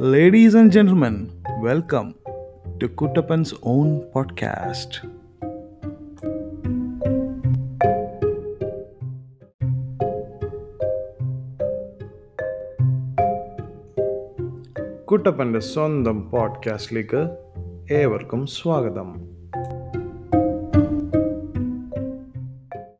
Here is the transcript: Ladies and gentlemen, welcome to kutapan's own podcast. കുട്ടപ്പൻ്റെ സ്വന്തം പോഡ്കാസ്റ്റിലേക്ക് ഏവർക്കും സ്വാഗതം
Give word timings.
Ladies 0.00 0.54
and 0.54 0.70
gentlemen, 0.70 1.32
welcome 1.62 2.14
to 2.80 2.88
kutapan's 2.88 3.54
own 3.62 4.02
podcast. 4.14 4.92
കുട്ടപ്പൻ്റെ 15.04 15.58
സ്വന്തം 15.58 16.30
പോഡ്കാസ്റ്റിലേക്ക് 16.30 17.22
ഏവർക്കും 17.90 18.46
സ്വാഗതം 18.46 19.08